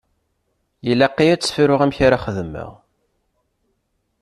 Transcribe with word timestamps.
Ilaq-iyi 0.89 1.33
ad 1.33 1.39
tt-fruɣ 1.41 1.79
amek 1.81 1.99
ara 2.05 2.23
xedmeɣ. 2.25 2.71